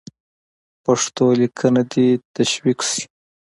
[0.83, 3.03] پښتو لیکنه دې تشویق سي.